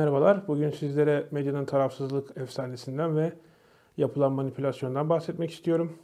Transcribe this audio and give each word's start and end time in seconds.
Merhabalar. 0.00 0.48
Bugün 0.48 0.70
sizlere 0.70 1.26
medyanın 1.30 1.64
tarafsızlık 1.64 2.36
efsanesinden 2.36 3.16
ve 3.16 3.32
yapılan 3.96 4.32
manipülasyondan 4.32 5.08
bahsetmek 5.08 5.50
istiyorum. 5.50 5.98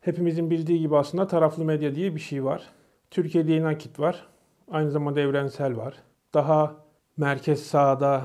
Hepimizin 0.00 0.50
bildiği 0.50 0.78
gibi 0.78 0.96
aslında 0.96 1.26
taraflı 1.26 1.64
medya 1.64 1.94
diye 1.94 2.14
bir 2.14 2.20
şey 2.20 2.44
var. 2.44 2.62
Türkiye'de 3.10 3.52
yeni 3.52 3.78
var. 3.98 4.28
Aynı 4.70 4.90
zamanda 4.90 5.20
evrensel 5.20 5.76
var. 5.76 5.94
Daha 6.34 6.76
merkez 7.16 7.62
sağda 7.62 8.22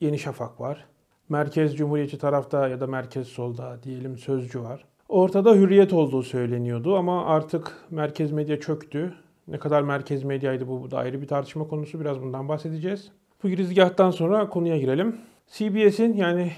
Yeni 0.00 0.18
Şafak 0.18 0.60
var. 0.60 0.86
Merkez 1.28 1.76
Cumhuriyetçi 1.76 2.18
tarafta 2.18 2.68
ya 2.68 2.80
da 2.80 2.86
merkez 2.86 3.26
solda 3.28 3.82
diyelim 3.82 4.18
Sözcü 4.18 4.62
var. 4.62 4.84
Ortada 5.08 5.54
hürriyet 5.54 5.92
olduğu 5.92 6.22
söyleniyordu 6.22 6.96
ama 6.96 7.26
artık 7.26 7.76
merkez 7.90 8.32
medya 8.32 8.60
çöktü. 8.60 9.14
Ne 9.48 9.58
kadar 9.58 9.82
merkez 9.82 10.24
medyaydı 10.24 10.68
bu, 10.68 10.82
bu 10.82 10.90
da 10.90 10.98
ayrı 10.98 11.22
bir 11.22 11.28
tartışma 11.28 11.68
konusu. 11.68 12.00
Biraz 12.00 12.22
bundan 12.22 12.48
bahsedeceğiz. 12.48 13.12
Bu 13.42 13.48
girizgahtan 13.48 14.10
sonra 14.10 14.48
konuya 14.48 14.78
girelim. 14.78 15.16
CBS'in 15.46 16.12
yani 16.12 16.52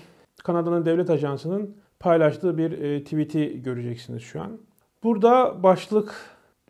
Kanada'nın 0.45 0.87
devlet 0.87 1.11
ajansının 1.11 1.77
paylaştığı 2.01 2.59
bir 2.59 2.73
e, 2.83 3.05
tweet'i 3.05 3.63
göreceksiniz 3.63 4.23
şu 4.23 4.43
an. 4.43 4.59
Burada 5.03 5.63
başlık 5.63 6.15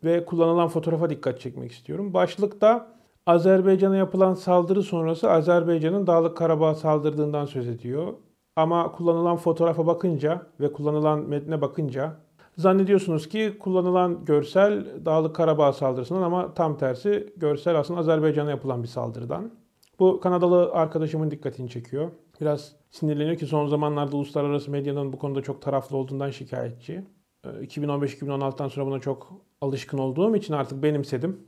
ve 0.05 0.25
kullanılan 0.25 0.69
fotoğrafa 0.69 1.11
dikkat 1.11 1.41
çekmek 1.41 1.73
istiyorum. 1.73 2.15
Başlıkta 2.15 2.87
Azerbaycan'a 3.27 3.97
yapılan 3.97 4.35
saldırı 4.35 4.83
sonrası 4.83 5.31
Azerbaycan'ın 5.31 6.07
Dağlık 6.07 6.37
Karabağ 6.37 6.75
saldırdığından 6.75 7.45
söz 7.45 7.69
ediyor. 7.69 8.15
Ama 8.57 8.93
kullanılan 8.93 9.37
fotoğrafa 9.37 9.87
bakınca 9.87 10.47
ve 10.61 10.73
kullanılan 10.73 11.21
metne 11.21 11.61
bakınca 11.61 12.17
zannediyorsunuz 12.57 13.29
ki 13.29 13.57
kullanılan 13.61 14.25
görsel 14.25 14.87
Dağlık 15.05 15.37
Karabağ 15.37 15.73
saldırısından 15.73 16.23
ama 16.23 16.55
tam 16.55 16.79
tersi 16.79 17.35
görsel 17.37 17.79
aslında 17.79 18.01
Azerbaycan'a 18.01 18.51
yapılan 18.51 18.83
bir 18.83 18.89
saldırıdan. 18.89 19.64
Bu 19.99 20.21
Kanadalı 20.21 20.73
arkadaşımın 20.73 21.31
dikkatini 21.31 21.71
çekiyor. 21.71 22.11
Biraz 22.41 22.77
sinirleniyor 22.91 23.37
ki 23.37 23.47
son 23.47 23.67
zamanlarda 23.67 24.17
uluslararası 24.17 24.71
medyanın 24.71 25.13
bu 25.13 25.19
konuda 25.19 25.43
çok 25.43 25.63
taraflı 25.63 25.97
olduğundan 25.97 26.31
şikayetçi. 26.31 27.05
2015-2016'dan 27.45 28.69
sonra 28.69 28.87
buna 28.87 29.01
çok 29.01 29.33
alışkın 29.61 29.99
olduğum 29.99 30.37
için 30.37 30.55
artık 30.55 30.83
benimsedim. 30.83 31.41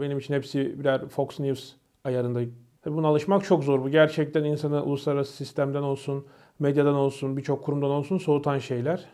Benim 0.00 0.18
için 0.18 0.34
hepsi 0.34 0.78
birer 0.80 1.08
Fox 1.08 1.40
News 1.40 1.72
ayarında. 2.04 2.40
Tabii 2.82 2.96
buna 2.96 3.08
alışmak 3.08 3.44
çok 3.44 3.64
zor. 3.64 3.84
Bu 3.84 3.88
gerçekten 3.88 4.44
insanı 4.44 4.84
uluslararası 4.84 5.32
sistemden 5.32 5.82
olsun, 5.82 6.26
medyadan 6.58 6.94
olsun, 6.94 7.36
birçok 7.36 7.64
kurumdan 7.64 7.90
olsun 7.90 8.18
soğutan 8.18 8.58
şeyler. 8.58 9.04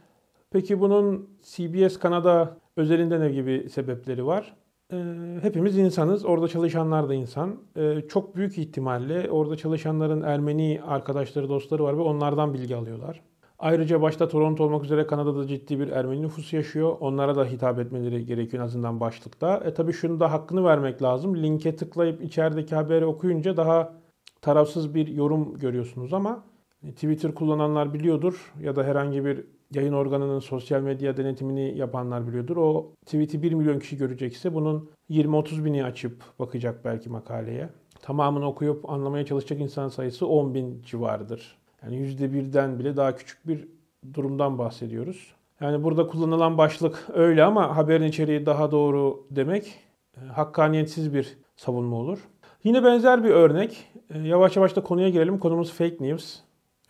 Peki 0.51 0.81
bunun 0.81 1.31
CBS 1.43 1.99
Kanada 1.99 2.57
özelinde 2.77 3.21
ne 3.21 3.31
gibi 3.31 3.69
sebepleri 3.71 4.27
var? 4.27 4.57
Ee, 4.93 5.39
hepimiz 5.43 5.79
insanız. 5.79 6.25
Orada 6.25 6.49
çalışanlar 6.49 7.09
da 7.09 7.15
insan. 7.15 7.57
Ee, 7.77 8.03
çok 8.09 8.37
büyük 8.37 8.59
ihtimalle 8.59 9.31
orada 9.31 9.57
çalışanların 9.57 10.23
Ermeni 10.23 10.81
arkadaşları, 10.87 11.49
dostları 11.49 11.85
var 11.85 11.99
ve 11.99 12.01
onlardan 12.01 12.55
bilgi 12.55 12.77
alıyorlar. 12.77 13.23
Ayrıca 13.59 14.03
başta 14.03 14.29
Toronto 14.29 14.65
olmak 14.65 14.85
üzere 14.85 15.07
Kanada'da 15.07 15.47
ciddi 15.47 15.81
bir 15.81 15.89
Ermeni 15.89 16.23
nüfus 16.23 16.53
yaşıyor. 16.53 16.97
Onlara 17.01 17.37
da 17.37 17.45
hitap 17.45 17.79
etmeleri 17.79 18.27
gerekiyor 18.27 18.63
en 18.63 18.67
azından 18.67 19.01
başlıkta. 19.01 19.57
E 19.65 19.75
tabi 19.75 19.93
şunu 19.93 20.21
da 20.21 20.33
hakkını 20.33 20.65
vermek 20.65 21.03
lazım. 21.03 21.37
Linke 21.37 21.77
tıklayıp 21.77 22.23
içerideki 22.23 22.75
haberi 22.75 23.07
okuyunca 23.07 23.57
daha 23.57 23.93
tarafsız 24.43 24.95
bir 24.95 25.07
yorum 25.07 25.59
görüyorsunuz 25.59 26.13
ama 26.13 26.45
Twitter 26.83 27.35
kullananlar 27.35 27.95
biliyordur 27.95 28.53
ya 28.61 28.77
da 28.77 28.85
herhangi 28.85 29.25
bir 29.25 29.45
yayın 29.75 29.93
organının 29.93 30.39
sosyal 30.39 30.81
medya 30.81 31.17
denetimini 31.17 31.79
yapanlar 31.79 32.29
biliyordur. 32.29 32.57
O 32.57 32.93
tweet'i 33.07 33.43
1 33.43 33.53
milyon 33.53 33.79
kişi 33.79 33.97
görecekse 33.97 34.55
bunun 34.55 34.91
20-30 35.11 35.65
bini 35.65 35.85
açıp 35.85 36.23
bakacak 36.39 36.85
belki 36.85 37.11
makaleye. 37.11 37.69
Tamamını 38.03 38.47
okuyup 38.47 38.91
anlamaya 38.91 39.27
çalışacak 39.27 39.61
insan 39.61 39.89
sayısı 39.89 40.27
10 40.27 40.55
bin 40.55 40.83
civarıdır. 40.83 41.59
Yani 41.83 41.97
%1'den 41.97 42.79
bile 42.79 42.97
daha 42.97 43.17
küçük 43.17 43.49
bir 43.49 43.69
durumdan 44.15 44.59
bahsediyoruz. 44.59 45.35
Yani 45.61 45.85
burada 45.85 46.07
kullanılan 46.07 46.59
başlık 46.59 47.07
öyle 47.13 47.45
ama 47.45 47.77
haberin 47.77 48.05
içeriği 48.05 48.47
daha 48.47 48.71
doğru 48.71 49.27
demek 49.31 49.75
e, 50.17 50.21
hakkaniyetsiz 50.21 51.15
bir 51.15 51.39
savunma 51.57 51.97
olur. 51.97 52.19
Yine 52.65 52.85
benzer 52.85 53.25
bir 53.25 53.31
örnek. 53.31 53.85
E, 54.11 54.19
yavaş 54.19 54.57
yavaş 54.57 54.77
da 54.77 54.83
konuya 54.83 55.09
girelim. 55.09 55.39
Konumuz 55.39 55.73
fake 55.73 55.97
news. 56.01 56.39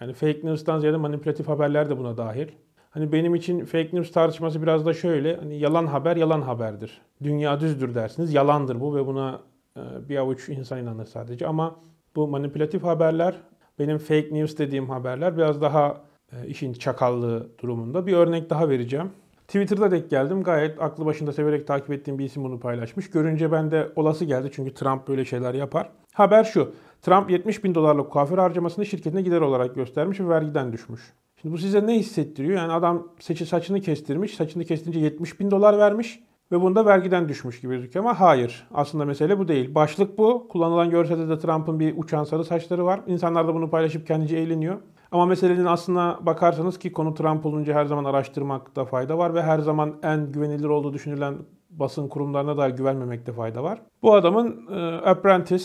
Yani 0.01 0.13
fake 0.13 0.41
news'tan 0.45 0.79
ziyade 0.79 0.97
manipülatif 0.97 1.49
haberler 1.49 1.91
de 1.91 1.99
buna 1.99 2.17
dahil. 2.17 2.49
Hani 2.91 3.13
benim 3.13 3.35
için 3.35 3.65
fake 3.65 3.91
news 3.93 4.13
tartışması 4.13 4.63
biraz 4.63 4.87
da 4.87 4.95
şöyle. 4.95 5.37
Hani 5.37 5.59
yalan 5.59 5.87
haber 5.87 6.17
yalan 6.17 6.43
haberdir. 6.43 7.01
Dünya 7.23 7.61
düzdür 7.61 7.95
dersiniz. 7.95 8.35
Yalandır 8.35 8.81
bu 8.81 8.97
ve 8.97 9.07
buna 9.07 9.41
e, 9.77 10.09
bir 10.09 10.17
avuç 10.17 10.49
insan 10.49 10.79
inanır 10.79 11.05
sadece. 11.05 11.47
Ama 11.47 11.77
bu 12.17 12.29
manipülatif 12.29 12.83
haberler, 12.83 13.35
benim 13.79 13.99
fake 13.99 14.29
news 14.33 14.59
dediğim 14.59 14.91
haberler 14.91 15.37
biraz 15.37 15.61
daha 15.61 16.01
e, 16.33 16.47
işin 16.47 16.73
çakallığı 16.73 17.49
durumunda. 17.63 18.07
Bir 18.07 18.13
örnek 18.13 18.51
daha 18.51 18.69
vereceğim. 18.69 19.11
Twitter'da 19.47 19.91
denk 19.91 20.11
geldim. 20.11 20.43
Gayet 20.43 20.83
aklı 20.83 21.07
başında 21.07 21.33
severek 21.33 21.67
takip 21.67 21.91
ettiğim 21.91 22.19
bir 22.19 22.25
isim 22.25 22.45
bunu 22.45 22.61
paylaşmış. 22.61 23.11
Görünce 23.11 23.53
ben 23.53 23.71
de 23.71 23.89
olası 23.97 24.25
geldi 24.25 24.51
çünkü 24.53 24.75
Trump 24.75 25.09
böyle 25.09 25.25
şeyler 25.25 25.55
yapar. 25.55 25.89
Haber 26.15 26.45
şu. 26.45 26.73
Trump 27.03 27.31
70 27.31 27.65
bin 27.65 27.75
dolarlık 27.75 28.11
kuaför 28.11 28.39
harcamasını 28.39 28.87
şirketine 28.87 29.23
gider 29.23 29.41
olarak 29.41 29.75
göstermiş 29.75 30.21
ve 30.21 30.29
vergiden 30.29 30.73
düşmüş. 30.73 31.01
Şimdi 31.43 31.55
bu 31.55 31.59
size 31.59 31.87
ne 31.87 31.99
hissettiriyor? 31.99 32.59
Yani 32.59 32.73
adam 32.73 33.09
seçi 33.19 33.47
saçını 33.47 33.81
kestirmiş, 33.81 34.35
saçını 34.35 34.65
kestirince 34.65 35.01
70 35.01 35.41
bin 35.41 35.51
dolar 35.51 35.79
vermiş 35.79 36.21
ve 36.53 36.61
bunda 36.61 36.87
vergiden 36.87 37.29
düşmüş 37.29 37.61
gibi 37.61 37.75
gözüküyor 37.75 38.05
ama 38.05 38.21
hayır. 38.21 38.69
Aslında 38.75 39.05
mesele 39.05 39.39
bu 39.39 39.49
değil. 39.49 39.75
Başlık 39.75 40.19
bu. 40.19 40.49
Kullanılan 40.49 40.91
görselde 40.91 41.29
de 41.29 41.39
Trump'ın 41.39 41.81
bir 41.81 41.95
uçan 41.99 42.25
sarı 42.25 42.45
saçları 42.45 42.85
var. 42.85 43.01
İnsanlar 43.07 43.49
da 43.49 43.55
bunu 43.55 43.71
paylaşıp 43.71 44.07
kendince 44.07 44.37
eğleniyor. 44.37 44.79
Ama 45.11 45.27
meselenin 45.27 45.65
aslına 45.65 46.19
bakarsanız 46.21 46.79
ki 46.79 46.93
konu 46.93 47.15
Trump 47.15 47.47
olunca 47.47 47.75
her 47.75 47.85
zaman 47.85 48.05
araştırmakta 48.05 48.85
fayda 48.85 49.19
var 49.19 49.35
ve 49.35 49.43
her 49.43 49.59
zaman 49.59 49.95
en 50.03 50.33
güvenilir 50.33 50.69
olduğu 50.69 50.93
düşünülen 50.93 51.35
basın 51.71 52.09
kurumlarına 52.09 52.57
da 52.57 52.69
güvenmemekte 52.69 53.33
fayda 53.33 53.63
var. 53.63 53.83
Bu 54.03 54.15
adamın 54.15 54.67
e, 54.71 54.81
Apprentice, 54.97 55.65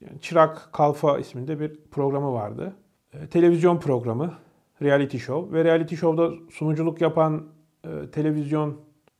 yani 0.00 0.20
Çırak 0.20 0.68
Kalfa 0.72 1.18
isminde 1.18 1.60
bir 1.60 1.80
programı 1.90 2.32
vardı. 2.32 2.72
E, 3.12 3.26
televizyon 3.26 3.78
programı 3.78 4.30
reality 4.82 5.18
show 5.18 5.58
ve 5.58 5.64
reality 5.64 5.94
show'da 5.94 6.30
sunuculuk 6.50 7.00
yapan 7.00 7.42
e, 7.84 8.10
televizyon 8.10 8.76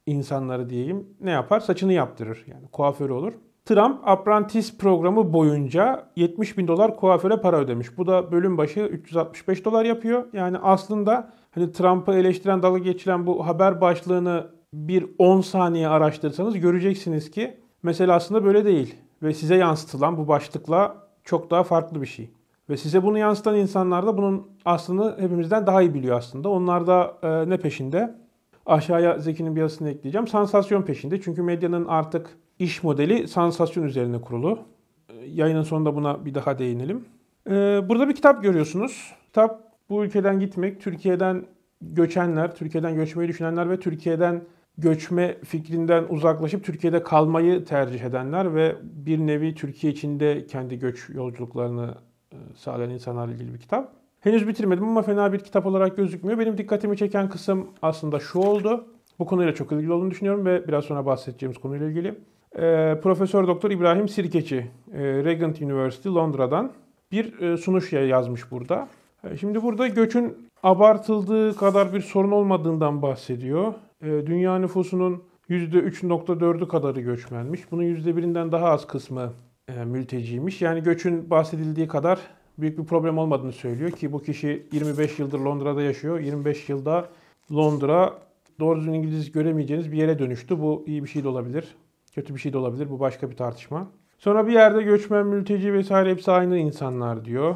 insanları 0.06 0.70
diyeyim 0.70 1.06
ne 1.20 1.30
yapar? 1.30 1.60
Saçını 1.60 1.92
yaptırır. 1.92 2.44
Yani 2.46 2.68
kuaförü 2.72 3.12
olur. 3.12 3.32
Trump 3.64 4.08
Apprentice 4.08 4.76
programı 4.78 5.32
boyunca 5.32 6.08
70 6.16 6.58
bin 6.58 6.68
dolar 6.68 6.96
kuaföre 6.96 7.36
para 7.36 7.58
ödemiş. 7.58 7.98
Bu 7.98 8.06
da 8.06 8.32
bölüm 8.32 8.58
başı 8.58 8.80
365 8.80 9.64
dolar 9.64 9.84
yapıyor. 9.84 10.24
Yani 10.32 10.58
aslında 10.58 11.32
hani 11.50 11.72
Trump'ı 11.72 12.12
eleştiren, 12.12 12.62
dalga 12.62 12.78
geçiren 12.78 13.26
bu 13.26 13.46
haber 13.46 13.80
başlığını 13.80 14.46
bir 14.74 15.06
10 15.18 15.40
saniye 15.40 15.88
araştırsanız 15.88 16.60
göreceksiniz 16.60 17.30
ki 17.30 17.60
mesele 17.82 18.12
aslında 18.12 18.44
böyle 18.44 18.64
değil. 18.64 18.94
Ve 19.22 19.34
size 19.34 19.54
yansıtılan 19.54 20.16
bu 20.16 20.28
başlıkla 20.28 21.08
çok 21.24 21.50
daha 21.50 21.64
farklı 21.64 22.02
bir 22.02 22.06
şey. 22.06 22.30
Ve 22.70 22.76
size 22.76 23.02
bunu 23.02 23.18
yansıtan 23.18 23.56
insanlar 23.56 24.06
da 24.06 24.16
bunun 24.16 24.46
aslını 24.64 25.16
hepimizden 25.18 25.66
daha 25.66 25.82
iyi 25.82 25.94
biliyor 25.94 26.18
aslında. 26.18 26.48
Onlar 26.48 26.86
da 26.86 27.18
e, 27.22 27.50
ne 27.50 27.56
peşinde? 27.56 28.14
Aşağıya 28.66 29.18
Zeki'nin 29.18 29.56
bir 29.56 29.60
yazısını 29.60 29.90
ekleyeceğim. 29.90 30.26
Sansasyon 30.26 30.82
peşinde. 30.82 31.20
Çünkü 31.20 31.42
medyanın 31.42 31.84
artık 31.84 32.30
iş 32.58 32.82
modeli 32.82 33.28
sansasyon 33.28 33.84
üzerine 33.84 34.20
kurulu. 34.20 34.58
E, 35.08 35.26
yayının 35.26 35.62
sonunda 35.62 35.94
buna 35.94 36.24
bir 36.24 36.34
daha 36.34 36.58
değinelim. 36.58 37.04
E, 37.50 37.52
burada 37.88 38.08
bir 38.08 38.14
kitap 38.14 38.42
görüyorsunuz. 38.42 39.14
Kitap 39.26 39.72
bu 39.90 40.04
ülkeden 40.04 40.40
gitmek, 40.40 40.80
Türkiye'den 40.80 41.44
göçenler, 41.80 42.54
Türkiye'den 42.54 42.94
göçmeyi 42.94 43.28
düşünenler 43.28 43.70
ve 43.70 43.80
Türkiye'den 43.80 44.42
göçme 44.78 45.36
fikrinden 45.44 46.04
uzaklaşıp 46.08 46.64
Türkiye'de 46.64 47.02
kalmayı 47.02 47.64
tercih 47.64 48.00
edenler 48.00 48.54
ve 48.54 48.76
bir 48.82 49.18
nevi 49.18 49.54
Türkiye 49.54 49.92
içinde 49.92 50.46
kendi 50.46 50.78
göç 50.78 51.08
yolculuklarını 51.08 51.94
sağlayan 52.56 52.90
insanlarla 52.90 53.34
ilgili 53.34 53.54
bir 53.54 53.58
kitap. 53.58 53.92
Henüz 54.20 54.48
bitirmedim 54.48 54.84
ama 54.84 55.02
fena 55.02 55.32
bir 55.32 55.38
kitap 55.38 55.66
olarak 55.66 55.96
gözükmüyor. 55.96 56.38
Benim 56.38 56.58
dikkatimi 56.58 56.96
çeken 56.96 57.28
kısım 57.28 57.66
aslında 57.82 58.20
şu 58.20 58.38
oldu. 58.38 58.86
Bu 59.18 59.26
konuyla 59.26 59.54
çok 59.54 59.72
ilgili 59.72 59.92
olduğunu 59.92 60.10
düşünüyorum 60.10 60.46
ve 60.46 60.68
biraz 60.68 60.84
sonra 60.84 61.06
bahsedeceğimiz 61.06 61.58
konuyla 61.58 61.86
ilgili. 61.86 62.08
E, 62.56 63.00
Profesör 63.02 63.46
Doktor 63.46 63.70
İbrahim 63.70 64.08
Sirkeci, 64.08 64.70
e, 64.92 65.00
Regent 65.02 65.62
University 65.62 66.08
Londra'dan 66.08 66.72
bir 67.12 67.40
e, 67.40 67.56
sunuş 67.56 67.92
yazmış 67.92 68.50
burada. 68.50 68.88
E, 69.24 69.36
şimdi 69.36 69.62
burada 69.62 69.88
göçün 69.88 70.36
abartıldığı 70.62 71.56
kadar 71.56 71.94
bir 71.94 72.00
sorun 72.00 72.30
olmadığından 72.30 73.02
bahsediyor. 73.02 73.74
E, 74.02 74.06
dünya 74.06 74.58
nüfusunun 74.58 75.22
%3.4'ü 75.50 76.68
kadarı 76.68 77.00
göçmenmiş. 77.00 77.60
Bunun 77.70 77.82
%1'inden 77.82 78.52
daha 78.52 78.66
az 78.66 78.86
kısmı 78.86 79.32
e, 79.68 79.84
mülteciymiş. 79.84 80.62
Yani 80.62 80.82
göçün 80.82 81.30
bahsedildiği 81.30 81.88
kadar 81.88 82.18
büyük 82.58 82.78
bir 82.78 82.84
problem 82.84 83.18
olmadığını 83.18 83.52
söylüyor 83.52 83.90
ki 83.90 84.12
bu 84.12 84.22
kişi 84.22 84.66
25 84.72 85.18
yıldır 85.18 85.38
Londra'da 85.38 85.82
yaşıyor. 85.82 86.20
25 86.20 86.68
yılda 86.68 87.08
Londra 87.52 88.14
doğru 88.60 88.78
düzgün 88.78 88.92
İngiliz 88.92 89.32
göremeyeceğiniz 89.32 89.92
bir 89.92 89.96
yere 89.96 90.18
dönüştü. 90.18 90.60
Bu 90.60 90.84
iyi 90.86 91.04
bir 91.04 91.08
şey 91.08 91.24
de 91.24 91.28
olabilir, 91.28 91.74
kötü 92.14 92.34
bir 92.34 92.40
şey 92.40 92.52
de 92.52 92.58
olabilir. 92.58 92.90
Bu 92.90 93.00
başka 93.00 93.30
bir 93.30 93.36
tartışma. 93.36 93.90
Sonra 94.18 94.46
bir 94.46 94.52
yerde 94.52 94.82
göçmen, 94.82 95.26
mülteci 95.26 95.72
vesaire 95.72 96.10
hepsi 96.10 96.30
aynı 96.30 96.58
insanlar 96.58 97.24
diyor. 97.24 97.54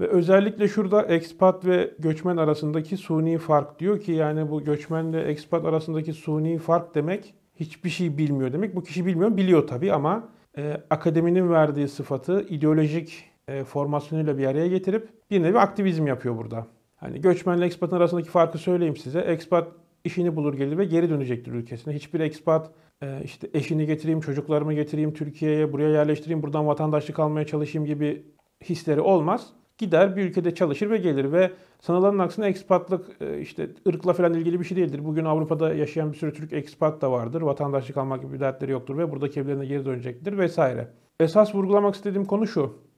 Ve 0.00 0.06
özellikle 0.06 0.68
şurada 0.68 1.02
expat 1.02 1.66
ve 1.66 1.94
göçmen 1.98 2.36
arasındaki 2.36 2.96
suni 2.96 3.38
fark 3.38 3.78
diyor 3.78 4.00
ki 4.00 4.12
yani 4.12 4.50
bu 4.50 4.64
göçmenle 4.64 5.22
expat 5.22 5.64
arasındaki 5.64 6.12
suni 6.12 6.58
fark 6.58 6.94
demek 6.94 7.34
hiçbir 7.54 7.90
şey 7.90 8.18
bilmiyor 8.18 8.52
demek. 8.52 8.76
Bu 8.76 8.82
kişi 8.82 9.06
bilmiyor, 9.06 9.36
biliyor 9.36 9.66
tabii 9.66 9.92
ama 9.92 10.28
e, 10.58 10.80
akademinin 10.90 11.50
verdiği 11.50 11.88
sıfatı 11.88 12.42
ideolojik 12.48 13.29
e, 13.50 13.64
formasyonuyla 13.64 14.38
bir 14.38 14.46
araya 14.46 14.66
getirip 14.66 15.08
bir 15.30 15.42
nevi 15.42 15.58
aktivizm 15.58 16.06
yapıyor 16.06 16.36
burada. 16.36 16.66
Hani 16.96 17.20
göçmenle 17.20 17.64
ekspatın 17.66 17.96
arasındaki 17.96 18.28
farkı 18.28 18.58
söyleyeyim 18.58 18.96
size. 18.96 19.20
Ekspat 19.20 19.68
işini 20.04 20.36
bulur 20.36 20.54
gelir 20.54 20.78
ve 20.78 20.84
geri 20.84 21.10
dönecektir 21.10 21.52
ülkesine. 21.52 21.94
Hiçbir 21.94 22.20
ekspat 22.20 22.70
e, 23.02 23.20
işte 23.24 23.50
eşini 23.54 23.86
getireyim, 23.86 24.20
çocuklarımı 24.20 24.74
getireyim 24.74 25.14
Türkiye'ye, 25.14 25.72
buraya 25.72 25.90
yerleştireyim, 25.90 26.42
buradan 26.42 26.66
vatandaşlık 26.66 27.18
almaya 27.18 27.46
çalışayım 27.46 27.86
gibi 27.86 28.26
hisleri 28.64 29.00
olmaz. 29.00 29.46
Gider 29.78 30.16
bir 30.16 30.24
ülkede 30.24 30.54
çalışır 30.54 30.90
ve 30.90 30.98
gelir 30.98 31.32
ve 31.32 31.50
sanılanın 31.80 32.18
aksine 32.18 32.46
ekspatlık 32.46 33.16
e, 33.20 33.40
işte 33.40 33.68
ırkla 33.88 34.12
falan 34.12 34.34
ilgili 34.34 34.60
bir 34.60 34.64
şey 34.64 34.76
değildir. 34.76 35.04
Bugün 35.04 35.24
Avrupa'da 35.24 35.74
yaşayan 35.74 36.12
bir 36.12 36.16
sürü 36.18 36.32
Türk 36.32 36.52
ekspat 36.52 37.02
da 37.02 37.12
vardır. 37.12 37.42
Vatandaşlık 37.42 37.96
almak 37.96 38.22
gibi 38.22 38.32
bir 38.32 38.40
dertleri 38.40 38.72
yoktur 38.72 38.98
ve 38.98 39.10
buradaki 39.10 39.40
evlerine 39.40 39.66
geri 39.66 39.84
dönecektir 39.84 40.38
vesaire. 40.38 40.88
Esas 41.20 41.54
vurgulamak 41.54 41.94
istediğim 41.94 42.24
konu 42.24 42.46
şu. 42.46 42.89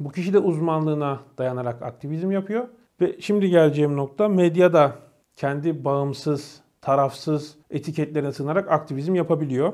Bu 0.00 0.10
kişi 0.10 0.32
de 0.32 0.38
uzmanlığına 0.38 1.20
dayanarak 1.38 1.82
aktivizm 1.82 2.30
yapıyor. 2.30 2.68
Ve 3.00 3.16
şimdi 3.20 3.50
geleceğim 3.50 3.96
nokta 3.96 4.28
medyada 4.28 4.92
kendi 5.36 5.84
bağımsız, 5.84 6.60
tarafsız 6.80 7.56
etiketlerine 7.70 8.32
sığınarak 8.32 8.70
aktivizm 8.70 9.14
yapabiliyor. 9.14 9.72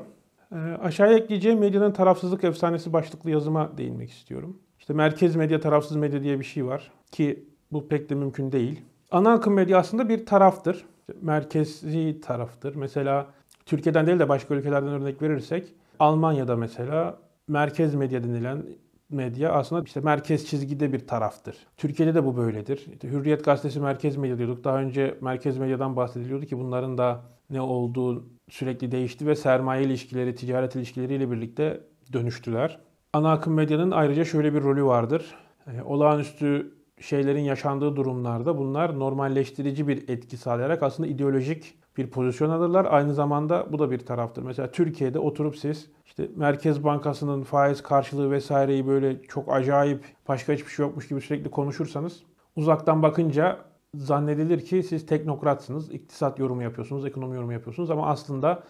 E, 0.51 0.57
aşağıya 0.57 1.17
ekleyeceğim 1.17 1.59
medyanın 1.59 1.91
tarafsızlık 1.91 2.43
efsanesi 2.43 2.93
başlıklı 2.93 3.31
yazıma 3.31 3.77
değinmek 3.77 4.11
istiyorum. 4.11 4.57
İşte 4.79 4.93
merkez 4.93 5.35
medya, 5.35 5.59
tarafsız 5.59 5.97
medya 5.97 6.23
diye 6.23 6.39
bir 6.39 6.45
şey 6.45 6.65
var 6.65 6.91
ki 7.11 7.45
bu 7.71 7.87
pek 7.87 8.09
de 8.09 8.15
mümkün 8.15 8.51
değil. 8.51 8.81
Ana 9.11 9.33
akım 9.33 9.53
medya 9.53 9.77
aslında 9.77 10.09
bir 10.09 10.25
taraftır. 10.25 10.85
Merkezi 11.21 12.21
taraftır. 12.21 12.75
Mesela 12.75 13.27
Türkiye'den 13.65 14.07
değil 14.07 14.19
de 14.19 14.29
başka 14.29 14.55
ülkelerden 14.55 14.89
örnek 14.89 15.21
verirsek 15.21 15.73
Almanya'da 15.99 16.55
mesela 16.55 17.17
merkez 17.47 17.95
medya 17.95 18.23
denilen 18.23 18.63
medya 19.13 19.51
aslında 19.51 19.83
işte 19.83 19.99
merkez 19.99 20.45
çizgide 20.45 20.93
bir 20.93 21.07
taraftır. 21.07 21.55
Türkiye'de 21.77 22.15
de 22.15 22.25
bu 22.25 22.37
böyledir. 22.37 22.85
İşte 22.93 23.09
Hürriyet 23.09 23.45
gazetesi 23.45 23.79
merkez 23.79 24.17
medya 24.17 24.37
diyorduk. 24.37 24.63
Daha 24.63 24.77
önce 24.77 25.17
merkez 25.21 25.57
medyadan 25.57 25.95
bahsediliyordu 25.95 26.45
ki 26.45 26.57
bunların 26.57 26.97
da 26.97 27.21
ne 27.49 27.61
olduğu 27.61 28.25
sürekli 28.49 28.91
değişti 28.91 29.27
ve 29.27 29.35
sermaye 29.35 29.83
ilişkileri, 29.83 30.35
ticaret 30.35 30.75
ilişkileriyle 30.75 31.31
birlikte 31.31 31.81
dönüştüler. 32.13 32.79
Ana 33.13 33.31
akım 33.31 33.53
medyanın 33.53 33.91
ayrıca 33.91 34.25
şöyle 34.25 34.53
bir 34.53 34.61
rolü 34.61 34.83
vardır. 34.83 35.35
E, 35.67 35.81
olağanüstü 35.81 36.73
şeylerin 36.99 37.41
yaşandığı 37.41 37.95
durumlarda 37.95 38.57
bunlar 38.57 38.99
normalleştirici 38.99 39.87
bir 39.87 40.09
etki 40.09 40.37
sağlayarak 40.37 40.83
aslında 40.83 41.09
ideolojik 41.09 41.75
bir 41.97 42.07
pozisyon 42.07 42.49
alırlar. 42.49 42.87
Aynı 42.89 43.13
zamanda 43.13 43.67
bu 43.71 43.79
da 43.79 43.91
bir 43.91 43.99
taraftır. 43.99 44.43
Mesela 44.43 44.71
Türkiye'de 44.71 45.19
oturup 45.19 45.57
siz 45.57 45.89
işte 46.05 46.29
Merkez 46.35 46.83
Bankası'nın 46.83 47.43
faiz 47.43 47.83
karşılığı 47.83 48.31
vesaireyi 48.31 48.87
böyle 48.87 49.21
çok 49.21 49.53
acayip 49.53 50.05
başka 50.27 50.53
hiçbir 50.53 50.71
şey 50.71 50.85
yokmuş 50.85 51.07
gibi 51.07 51.21
sürekli 51.21 51.51
konuşursanız 51.51 52.23
uzaktan 52.55 53.03
bakınca 53.03 53.57
zannedilir 53.95 54.65
ki 54.65 54.83
siz 54.83 55.05
teknokratsınız, 55.05 55.91
iktisat 55.91 56.39
yorumu 56.39 56.63
yapıyorsunuz, 56.63 57.05
ekonomi 57.05 57.35
yorumu 57.35 57.53
yapıyorsunuz 57.53 57.91
ama 57.91 58.07
aslında 58.07 58.63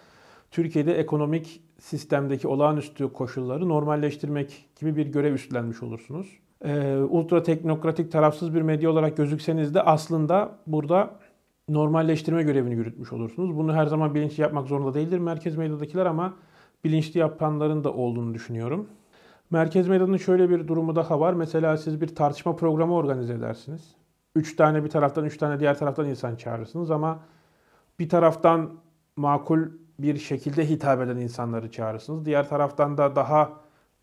Türkiye'de 0.50 0.94
ekonomik 0.94 1.62
sistemdeki 1.78 2.48
olağanüstü 2.48 3.12
koşulları 3.12 3.68
normalleştirmek 3.68 4.66
gibi 4.80 4.96
bir 4.96 5.06
görev 5.06 5.34
üstlenmiş 5.34 5.82
olursunuz. 5.82 6.38
Ee, 6.64 6.96
ultra 6.96 7.42
teknokratik 7.42 8.12
tarafsız 8.12 8.54
bir 8.54 8.62
medya 8.62 8.90
olarak 8.90 9.16
gözükseniz 9.16 9.74
de 9.74 9.82
aslında 9.82 10.58
burada 10.66 11.10
normalleştirme 11.68 12.42
görevini 12.42 12.74
yürütmüş 12.74 13.12
olursunuz. 13.12 13.56
Bunu 13.56 13.74
her 13.74 13.86
zaman 13.86 14.14
bilinçli 14.14 14.42
yapmak 14.42 14.68
zorunda 14.68 14.94
değildir 14.94 15.18
merkez 15.18 15.56
medyadakiler 15.56 16.06
ama 16.06 16.34
bilinçli 16.84 17.20
yapanların 17.20 17.84
da 17.84 17.92
olduğunu 17.92 18.34
düşünüyorum. 18.34 18.88
Merkez 19.50 19.88
medyanın 19.88 20.16
şöyle 20.16 20.50
bir 20.50 20.68
durumu 20.68 20.96
daha 20.96 21.20
var. 21.20 21.34
Mesela 21.34 21.76
siz 21.76 22.00
bir 22.00 22.14
tartışma 22.14 22.56
programı 22.56 22.94
organize 22.94 23.34
edersiniz. 23.34 23.94
Üç 24.36 24.56
tane 24.56 24.84
bir 24.84 24.90
taraftan, 24.90 25.24
üç 25.24 25.36
tane 25.36 25.60
diğer 25.60 25.78
taraftan 25.78 26.08
insan 26.08 26.36
çağırırsınız 26.36 26.90
ama 26.90 27.20
bir 27.98 28.08
taraftan 28.08 28.70
makul 29.16 29.68
bir 29.98 30.16
şekilde 30.16 30.68
hitap 30.68 31.00
eden 31.00 31.16
insanları 31.16 31.70
çağırırsınız. 31.70 32.24
Diğer 32.24 32.48
taraftan 32.48 32.98
da 32.98 33.16
daha 33.16 33.52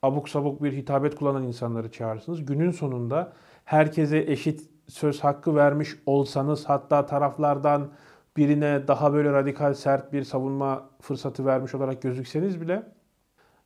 abuk 0.02 0.30
sabuk 0.30 0.64
bir 0.64 0.74
hitabet 0.74 1.16
kullanan 1.16 1.44
insanları 1.44 1.92
çağırırsınız. 1.92 2.46
Günün 2.46 2.72
sonunda 2.72 3.34
herkese 3.66 4.18
eşit 4.18 4.71
söz 4.88 5.24
hakkı 5.24 5.56
vermiş 5.56 5.90
olsanız 6.06 6.66
hatta 6.66 7.06
taraflardan 7.06 7.92
birine 8.38 8.88
daha 8.88 9.14
böyle 9.14 9.32
radikal 9.32 9.74
sert 9.74 10.14
bir 10.14 10.24
savunma 10.24 10.90
fırsatı 11.02 11.46
vermiş 11.46 11.76
olarak 11.76 12.02
gözükseniz 12.02 12.62
bile 12.62 12.84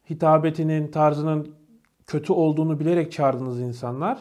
hitabetinin, 0.09 0.91
tarzının 0.91 1.55
kötü 2.07 2.33
olduğunu 2.33 2.79
bilerek 2.79 3.11
çağırdığınız 3.11 3.59
insanlar 3.59 4.19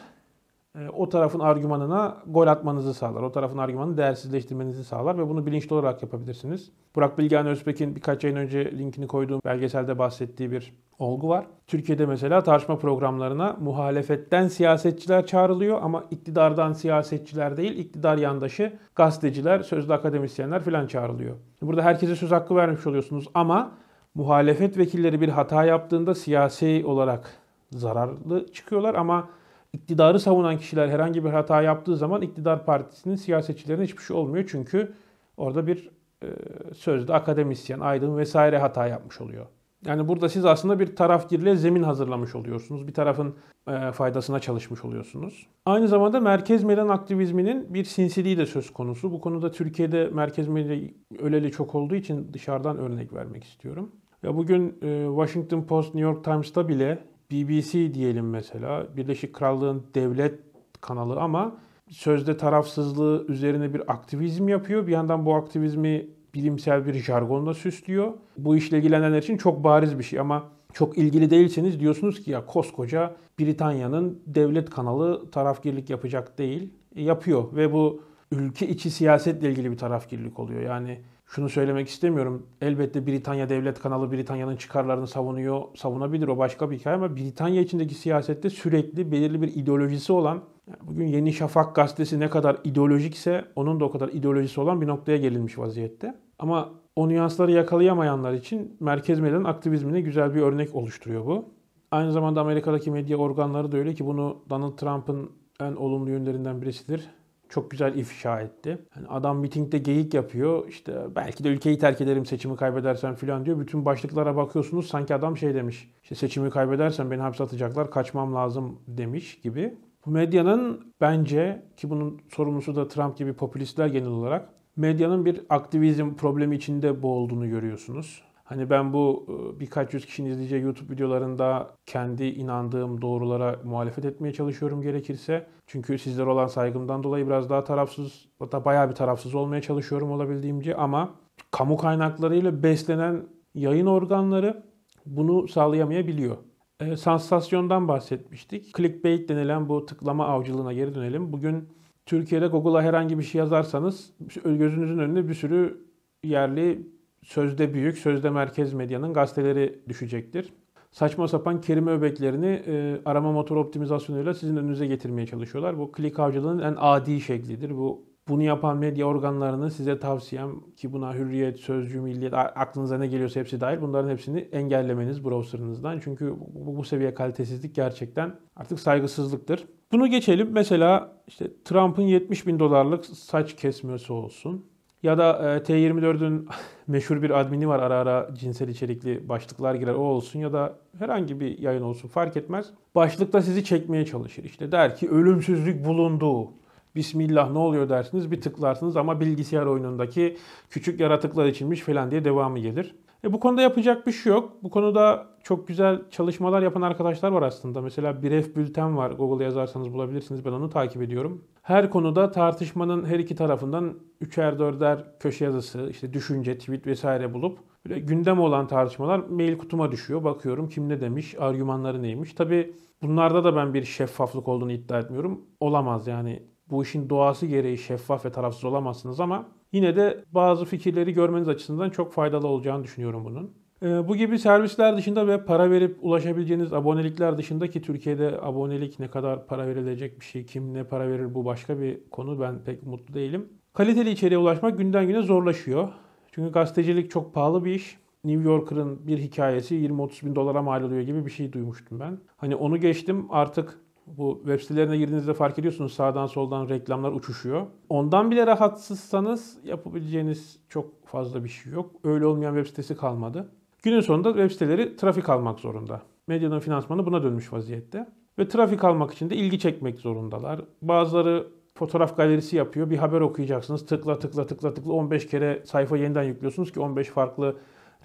o 0.97 1.09
tarafın 1.09 1.39
argümanına 1.39 2.17
gol 2.27 2.47
atmanızı 2.47 2.93
sağlar. 2.93 3.21
O 3.21 3.31
tarafın 3.31 3.57
argümanını 3.57 3.97
değersizleştirmenizi 3.97 4.83
sağlar 4.83 5.17
ve 5.17 5.29
bunu 5.29 5.45
bilinçli 5.45 5.73
olarak 5.73 6.03
yapabilirsiniz. 6.03 6.71
Burak 6.95 7.17
Bilgehan 7.17 7.47
Özbek'in 7.47 7.95
birkaç 7.95 8.25
ayın 8.25 8.35
önce 8.35 8.77
linkini 8.77 9.07
koyduğum 9.07 9.41
belgeselde 9.45 9.99
bahsettiği 9.99 10.51
bir 10.51 10.73
olgu 10.99 11.29
var. 11.29 11.45
Türkiye'de 11.67 12.05
mesela 12.05 12.43
tartışma 12.43 12.77
programlarına 12.77 13.57
muhalefetten 13.61 14.47
siyasetçiler 14.47 15.25
çağrılıyor 15.25 15.79
ama 15.81 16.03
iktidardan 16.11 16.73
siyasetçiler 16.73 17.57
değil, 17.57 17.77
iktidar 17.77 18.17
yandaşı 18.17 18.73
gazeteciler, 18.95 19.59
sözlü 19.59 19.93
akademisyenler 19.93 20.63
falan 20.63 20.87
çağrılıyor. 20.87 21.35
Burada 21.61 21.81
herkese 21.81 22.15
söz 22.15 22.31
hakkı 22.31 22.55
vermiş 22.55 22.87
oluyorsunuz 22.87 23.27
ama 23.33 23.71
muhalefet 24.15 24.77
vekilleri 24.77 25.21
bir 25.21 25.29
hata 25.29 25.63
yaptığında 25.65 26.15
siyasi 26.15 26.83
olarak 26.85 27.33
zararlı 27.71 28.51
çıkıyorlar 28.51 28.95
ama 28.95 29.27
iktidarı 29.75 30.19
savunan 30.19 30.57
kişiler 30.57 30.89
herhangi 30.89 31.25
bir 31.25 31.29
hata 31.29 31.61
yaptığı 31.61 31.97
zaman 31.97 32.21
iktidar 32.21 32.65
partisinin 32.65 33.15
siyasetçilerine 33.15 33.83
hiçbir 33.83 34.03
şey 34.03 34.17
olmuyor. 34.17 34.45
Çünkü 34.47 34.93
orada 35.37 35.67
bir 35.67 35.89
e, 36.23 36.27
sözde 36.73 37.13
akademisyen, 37.13 37.79
aydın 37.79 38.17
vesaire 38.17 38.57
hata 38.57 38.87
yapmış 38.87 39.21
oluyor. 39.21 39.45
Yani 39.85 40.07
burada 40.07 40.29
siz 40.29 40.45
aslında 40.45 40.79
bir 40.79 40.95
tarafgirliğe 40.95 41.55
zemin 41.55 41.83
hazırlamış 41.83 42.35
oluyorsunuz. 42.35 42.87
Bir 42.87 42.93
tarafın 42.93 43.35
e, 43.67 43.91
faydasına 43.91 44.39
çalışmış 44.39 44.85
oluyorsunuz. 44.85 45.47
Aynı 45.65 45.87
zamanda 45.87 46.19
merkez 46.19 46.63
medya 46.63 46.89
aktivizminin 46.89 47.73
bir 47.73 47.83
sinsiliği 47.83 48.37
de 48.37 48.45
söz 48.45 48.73
konusu. 48.73 49.11
Bu 49.11 49.21
konuda 49.21 49.51
Türkiye'de 49.51 50.09
merkez 50.13 50.47
medya 50.47 50.89
öleli 51.19 51.51
çok 51.51 51.75
olduğu 51.75 51.95
için 51.95 52.33
dışarıdan 52.33 52.77
örnek 52.77 53.13
vermek 53.13 53.43
istiyorum. 53.43 53.91
Ya 54.23 54.35
bugün 54.35 54.77
e, 54.81 55.05
Washington 55.07 55.61
Post, 55.61 55.95
New 55.95 56.09
York 56.09 56.23
Times'ta 56.23 56.67
bile 56.67 57.14
BBC 57.31 57.93
diyelim 57.93 58.29
mesela 58.29 58.87
Birleşik 58.97 59.33
Krallığın 59.33 59.83
devlet 59.95 60.39
kanalı 60.81 61.19
ama 61.19 61.55
sözde 61.89 62.37
tarafsızlığı 62.37 63.25
üzerine 63.27 63.73
bir 63.73 63.91
aktivizm 63.91 64.47
yapıyor. 64.47 64.87
Bir 64.87 64.91
yandan 64.91 65.25
bu 65.25 65.35
aktivizmi 65.35 66.07
bilimsel 66.33 66.85
bir 66.85 66.93
jargonla 66.93 67.53
süslüyor. 67.53 68.13
Bu 68.37 68.57
işle 68.57 68.77
ilgilenenler 68.77 69.17
için 69.17 69.37
çok 69.37 69.63
bariz 69.63 69.99
bir 69.99 70.03
şey 70.03 70.19
ama 70.19 70.43
çok 70.73 70.97
ilgili 70.97 71.29
değilseniz 71.29 71.79
diyorsunuz 71.79 72.23
ki 72.23 72.31
ya 72.31 72.45
koskoca 72.45 73.15
Britanya'nın 73.39 74.21
devlet 74.27 74.69
kanalı 74.69 75.31
tarafgirlik 75.31 75.89
yapacak 75.89 76.37
değil. 76.37 76.73
E, 76.95 77.03
yapıyor 77.03 77.55
ve 77.55 77.73
bu 77.73 78.01
ülke 78.31 78.67
içi 78.67 78.91
siyasetle 78.91 79.49
ilgili 79.49 79.71
bir 79.71 79.77
tarafgirlik 79.77 80.39
oluyor. 80.39 80.61
Yani 80.61 81.01
şunu 81.25 81.49
söylemek 81.49 81.87
istemiyorum. 81.87 82.47
Elbette 82.61 83.07
Britanya 83.07 83.49
Devlet 83.49 83.79
Kanalı 83.79 84.11
Britanya'nın 84.11 84.55
çıkarlarını 84.55 85.07
savunuyor, 85.07 85.61
savunabilir 85.75 86.27
o 86.27 86.37
başka 86.37 86.71
bir 86.71 86.79
hikaye 86.79 86.95
ama 86.95 87.15
Britanya 87.15 87.61
içindeki 87.61 87.95
siyasette 87.95 88.49
sürekli 88.49 89.11
belirli 89.11 89.41
bir 89.41 89.55
ideolojisi 89.55 90.13
olan, 90.13 90.41
bugün 90.81 91.07
Yeni 91.07 91.33
Şafak 91.33 91.75
gazetesi 91.75 92.19
ne 92.19 92.29
kadar 92.29 92.57
ideolojikse 92.63 93.45
onun 93.55 93.79
da 93.79 93.85
o 93.85 93.91
kadar 93.91 94.09
ideolojisi 94.09 94.61
olan 94.61 94.81
bir 94.81 94.87
noktaya 94.87 95.17
gelinmiş 95.17 95.57
vaziyette. 95.57 96.15
Ama 96.39 96.69
o 96.95 97.09
nüansları 97.09 97.51
yakalayamayanlar 97.51 98.33
için 98.33 98.77
merkez 98.79 99.19
medyanın 99.19 99.43
aktivizmine 99.43 100.01
güzel 100.01 100.35
bir 100.35 100.41
örnek 100.41 100.75
oluşturuyor 100.75 101.25
bu. 101.25 101.45
Aynı 101.91 102.11
zamanda 102.11 102.41
Amerika'daki 102.41 102.91
medya 102.91 103.17
organları 103.17 103.71
da 103.71 103.77
öyle 103.77 103.93
ki 103.93 104.05
bunu 104.05 104.37
Donald 104.49 104.77
Trump'ın 104.77 105.31
en 105.59 105.73
olumlu 105.73 106.09
yönlerinden 106.09 106.61
birisidir 106.61 107.09
çok 107.55 107.71
güzel 107.71 107.95
ifşa 107.95 108.41
etti. 108.41 108.77
Yani 108.95 109.07
adam 109.07 109.39
mitingde 109.39 109.77
geyik 109.77 110.13
yapıyor. 110.13 110.67
İşte 110.67 111.15
belki 111.15 111.43
de 111.43 111.49
ülkeyi 111.49 111.77
terk 111.77 112.01
ederim 112.01 112.25
seçimi 112.25 112.55
kaybedersen 112.55 113.15
falan 113.15 113.45
diyor. 113.45 113.59
Bütün 113.59 113.85
başlıklara 113.85 114.35
bakıyorsunuz 114.35 114.87
sanki 114.87 115.15
adam 115.15 115.37
şey 115.37 115.55
demiş. 115.55 115.91
İşte 116.03 116.15
seçimi 116.15 116.49
kaybedersen 116.49 117.11
beni 117.11 117.21
hapse 117.21 117.43
atacaklar 117.43 117.91
kaçmam 117.91 118.35
lazım 118.35 118.79
demiş 118.87 119.41
gibi. 119.41 119.77
Bu 120.05 120.11
medyanın 120.11 120.93
bence 121.01 121.65
ki 121.77 121.89
bunun 121.89 122.21
sorumlusu 122.29 122.75
da 122.75 122.87
Trump 122.87 123.17
gibi 123.17 123.33
popülistler 123.33 123.87
genel 123.87 124.09
olarak 124.09 124.49
medyanın 124.75 125.25
bir 125.25 125.41
aktivizm 125.49 126.13
problemi 126.13 126.55
içinde 126.55 127.01
boğulduğunu 127.01 127.49
görüyorsunuz. 127.49 128.23
Hani 128.45 128.69
ben 128.69 128.93
bu 128.93 129.25
e, 129.29 129.59
birkaç 129.59 129.93
yüz 129.93 130.05
kişinin 130.05 130.29
izleyeceği 130.29 130.61
YouTube 130.61 130.93
videolarında 130.93 131.75
kendi 131.85 132.23
inandığım 132.25 133.01
doğrulara 133.01 133.59
muhalefet 133.63 134.05
etmeye 134.05 134.33
çalışıyorum 134.33 134.81
gerekirse. 134.81 135.47
Çünkü 135.67 135.97
sizlere 135.99 136.29
olan 136.29 136.47
saygımdan 136.47 137.03
dolayı 137.03 137.27
biraz 137.27 137.49
daha 137.49 137.63
tarafsız, 137.63 138.25
hatta 138.39 138.65
bayağı 138.65 138.89
bir 138.89 138.95
tarafsız 138.95 139.35
olmaya 139.35 139.61
çalışıyorum 139.61 140.11
olabildiğimce 140.11 140.75
ama 140.75 141.09
kamu 141.51 141.77
kaynaklarıyla 141.77 142.63
beslenen 142.63 143.25
yayın 143.55 143.85
organları 143.85 144.63
bunu 145.05 145.47
sağlayamayabiliyor. 145.47 146.37
E, 146.79 146.97
sansasyondan 146.97 147.87
bahsetmiştik. 147.87 148.77
Clickbait 148.77 149.29
denilen 149.29 149.69
bu 149.69 149.85
tıklama 149.85 150.25
avcılığına 150.25 150.73
geri 150.73 150.95
dönelim. 150.95 151.33
Bugün 151.33 151.69
Türkiye'de 152.05 152.47
Google'a 152.47 152.81
herhangi 152.81 153.19
bir 153.19 153.23
şey 153.23 153.39
yazarsanız 153.39 154.13
gözünüzün 154.45 154.97
önüne 154.97 155.27
bir 155.27 155.33
sürü 155.33 155.85
yerli 156.23 156.94
sözde 157.25 157.73
büyük, 157.73 157.97
sözde 157.97 158.29
merkez 158.29 158.73
medyanın 158.73 159.13
gazeteleri 159.13 159.79
düşecektir. 159.89 160.53
Saçma 160.91 161.27
sapan 161.27 161.61
kelime 161.61 161.91
öbeklerini 161.91 162.63
e, 162.67 163.01
arama 163.05 163.31
motor 163.31 163.57
optimizasyonuyla 163.57 164.33
sizin 164.33 164.57
önünüze 164.57 164.87
getirmeye 164.87 165.27
çalışıyorlar. 165.27 165.79
Bu 165.79 165.91
klik 165.91 166.19
avcılığının 166.19 166.63
en 166.63 166.75
adi 166.77 167.21
şeklidir. 167.21 167.77
Bu 167.77 168.05
bunu 168.27 168.43
yapan 168.43 168.77
medya 168.77 169.05
organlarını 169.05 169.71
size 169.71 169.99
tavsiyem 169.99 170.51
ki 170.77 170.93
buna 170.93 171.13
hürriyet, 171.13 171.59
sözcü, 171.59 172.01
milliyet, 172.01 172.33
aklınıza 172.33 172.97
ne 172.97 173.07
geliyorsa 173.07 173.39
hepsi 173.39 173.61
dahil 173.61 173.81
bunların 173.81 174.09
hepsini 174.09 174.39
engellemeniz 174.39 175.25
browserınızdan. 175.25 175.99
Çünkü 176.03 176.35
bu, 176.53 176.77
bu 176.77 176.83
seviye 176.83 177.13
kalitesizlik 177.13 177.75
gerçekten 177.75 178.35
artık 178.55 178.79
saygısızlıktır. 178.79 179.65
Bunu 179.91 180.07
geçelim. 180.07 180.49
Mesela 180.51 181.17
işte 181.27 181.63
Trump'ın 181.65 182.03
70 182.03 182.47
bin 182.47 182.59
dolarlık 182.59 183.05
saç 183.05 183.55
kesmesi 183.55 184.13
olsun. 184.13 184.65
Ya 185.05 185.17
da 185.17 185.55
e, 185.55 185.57
T24'ün 185.57 186.47
meşhur 186.87 187.21
bir 187.21 187.39
admini 187.39 187.67
var 187.67 187.79
ara 187.79 187.95
ara 187.95 188.29
cinsel 188.35 188.67
içerikli 188.67 189.29
başlıklar 189.29 189.75
girer 189.75 189.93
o 189.93 189.99
olsun 189.99 190.39
ya 190.39 190.53
da 190.53 190.75
herhangi 190.99 191.39
bir 191.39 191.59
yayın 191.59 191.81
olsun 191.81 192.07
fark 192.07 192.37
etmez. 192.37 192.65
Başlıkta 192.95 193.41
sizi 193.41 193.63
çekmeye 193.63 194.05
çalışır. 194.05 194.43
İşte 194.43 194.71
der 194.71 194.95
ki 194.95 195.09
ölümsüzlük 195.09 195.85
bulundu. 195.85 196.51
Bismillah 196.95 197.51
ne 197.51 197.57
oluyor 197.57 197.89
dersiniz 197.89 198.31
bir 198.31 198.41
tıklarsınız 198.41 198.97
ama 198.97 199.19
bilgisayar 199.19 199.65
oyunundaki 199.65 200.37
küçük 200.69 200.99
yaratıklar 200.99 201.45
içinmiş 201.45 201.81
falan 201.81 202.11
diye 202.11 202.25
devamı 202.25 202.59
gelir. 202.59 202.95
E 203.25 203.33
bu 203.33 203.39
konuda 203.39 203.61
yapacak 203.61 204.07
bir 204.07 204.11
şey 204.11 204.33
yok. 204.33 204.53
Bu 204.63 204.69
konuda 204.69 205.27
çok 205.43 205.67
güzel 205.67 206.09
çalışmalar 206.09 206.61
yapan 206.61 206.81
arkadaşlar 206.81 207.31
var 207.31 207.41
aslında. 207.41 207.81
Mesela 207.81 208.23
Biref 208.23 208.55
Bülten 208.55 208.97
var. 208.97 209.11
Google'a 209.11 209.43
yazarsanız 209.43 209.93
bulabilirsiniz. 209.93 210.45
Ben 210.45 210.51
onu 210.51 210.69
takip 210.69 211.01
ediyorum. 211.01 211.43
Her 211.61 211.89
konuda 211.89 212.31
tartışmanın 212.31 213.05
her 213.05 213.19
iki 213.19 213.35
tarafından 213.35 213.93
üçer 214.21 214.59
dörder 214.59 215.19
köşe 215.19 215.45
yazısı, 215.45 215.87
işte 215.91 216.13
düşünce, 216.13 216.57
tweet 216.57 216.87
vesaire 216.87 217.33
bulup 217.33 217.59
böyle 217.85 217.99
gündem 217.99 218.39
olan 218.39 218.67
tartışmalar 218.67 219.19
mail 219.19 219.57
kutuma 219.57 219.91
düşüyor. 219.91 220.23
Bakıyorum 220.23 220.69
kim 220.69 220.89
ne 220.89 221.01
demiş, 221.01 221.35
argümanları 221.39 222.03
neymiş. 222.03 222.33
Tabi 222.33 222.73
bunlarda 223.01 223.43
da 223.43 223.55
ben 223.55 223.73
bir 223.73 223.83
şeffaflık 223.83 224.47
olduğunu 224.47 224.71
iddia 224.71 224.99
etmiyorum. 224.99 225.41
Olamaz 225.59 226.07
yani. 226.07 226.43
Bu 226.69 226.83
işin 226.83 227.09
doğası 227.09 227.45
gereği 227.45 227.77
şeffaf 227.77 228.25
ve 228.25 228.31
tarafsız 228.31 228.63
olamazsınız 228.63 229.19
ama 229.19 229.45
yine 229.75 229.95
de 229.95 230.23
bazı 230.31 230.65
fikirleri 230.65 231.13
görmeniz 231.13 231.47
açısından 231.49 231.89
çok 231.89 232.13
faydalı 232.13 232.47
olacağını 232.47 232.83
düşünüyorum 232.83 233.25
bunun. 233.25 233.53
Ee, 233.83 234.07
bu 234.07 234.15
gibi 234.15 234.39
servisler 234.39 234.97
dışında 234.97 235.27
ve 235.27 235.45
para 235.45 235.71
verip 235.71 235.97
ulaşabileceğiniz 236.01 236.73
abonelikler 236.73 237.37
dışında 237.37 237.69
ki 237.69 237.81
Türkiye'de 237.81 238.39
abonelik 238.41 238.99
ne 238.99 239.07
kadar 239.07 239.47
para 239.47 239.67
verilecek 239.67 240.19
bir 240.19 240.25
şey, 240.25 240.45
kim 240.45 240.73
ne 240.73 240.83
para 240.83 241.09
verir 241.09 241.33
bu 241.33 241.45
başka 241.45 241.79
bir 241.79 242.09
konu. 242.11 242.39
Ben 242.39 242.63
pek 242.63 242.83
mutlu 242.83 243.13
değilim. 243.13 243.49
Kaliteli 243.73 244.09
içeriğe 244.09 244.37
ulaşmak 244.37 244.77
günden 244.77 245.07
güne 245.07 245.21
zorlaşıyor. 245.21 245.89
Çünkü 246.31 246.51
gazetecilik 246.51 247.11
çok 247.11 247.33
pahalı 247.33 247.65
bir 247.65 247.73
iş. 247.73 247.97
New 248.23 248.43
Yorker'ın 248.43 249.07
bir 249.07 249.17
hikayesi 249.17 249.75
20-30 249.75 250.25
bin 250.25 250.35
dolara 250.35 250.61
mal 250.61 250.83
oluyor 250.83 251.01
gibi 251.01 251.25
bir 251.25 251.31
şey 251.31 251.53
duymuştum 251.53 251.99
ben. 251.99 252.17
Hani 252.37 252.55
onu 252.55 252.77
geçtim 252.77 253.25
artık 253.29 253.79
bu 254.07 254.37
web 254.45 254.59
sitelerine 254.59 254.97
girdiğinizde 254.97 255.33
fark 255.33 255.59
ediyorsunuz 255.59 255.93
sağdan 255.93 256.27
soldan 256.27 256.69
reklamlar 256.69 257.11
uçuşuyor. 257.11 257.65
Ondan 257.89 258.31
bile 258.31 258.47
rahatsızsanız 258.47 259.57
yapabileceğiniz 259.63 260.59
çok 260.69 261.07
fazla 261.07 261.43
bir 261.43 261.49
şey 261.49 261.73
yok. 261.73 261.91
Öyle 262.03 262.25
olmayan 262.25 262.55
web 262.55 262.67
sitesi 262.67 262.97
kalmadı. 262.97 263.49
Günün 263.83 264.01
sonunda 264.01 264.29
web 264.29 264.51
siteleri 264.51 264.95
trafik 264.95 265.29
almak 265.29 265.59
zorunda. 265.59 266.01
Medyanın 266.27 266.59
finansmanı 266.59 267.05
buna 267.05 267.23
dönmüş 267.23 267.53
vaziyette. 267.53 268.07
Ve 268.39 268.47
trafik 268.47 268.83
almak 268.83 269.13
için 269.13 269.29
de 269.29 269.35
ilgi 269.35 269.59
çekmek 269.59 269.99
zorundalar. 269.99 270.61
Bazıları 270.81 271.47
fotoğraf 271.75 272.17
galerisi 272.17 272.55
yapıyor. 272.55 272.89
Bir 272.89 272.97
haber 272.97 273.21
okuyacaksınız. 273.21 273.85
Tıkla 273.85 274.19
tıkla 274.19 274.45
tıkla 274.45 274.73
tıkla 274.73 274.93
15 274.93 275.27
kere 275.27 275.63
sayfa 275.65 275.97
yeniden 275.97 276.23
yüklüyorsunuz 276.23 276.71
ki 276.71 276.79
15 276.79 277.07
farklı 277.07 277.55